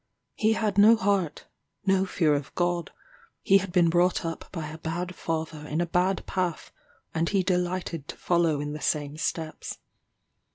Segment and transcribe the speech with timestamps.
[0.33, 1.45] He had no heart
[1.85, 2.89] no fear of God;
[3.43, 6.71] he had been brought up by a bad father in a bad path,
[7.13, 9.77] and he delighted to follow in the same steps.